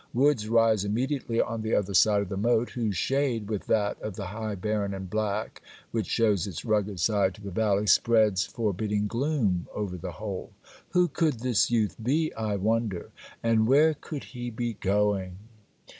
[0.15, 4.15] Woods rise immediately on the other side of the moat, whose shade, with that of
[4.15, 9.05] the high barren and black, which shows its rugged side to the valley, spreads forbidding
[9.05, 10.53] gloom over the whole.
[10.93, 13.11] Who could this youth be, I wonder;
[13.43, 15.37] and where could he be going?